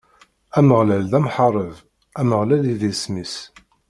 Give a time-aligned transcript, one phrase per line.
[0.57, 1.75] Ameɣlal d amḥareb,
[2.19, 3.35] Ameɣlal i d isem-is.